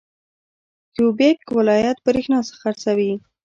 [0.93, 3.11] کیوبیک ولایت بریښنا خرڅوي.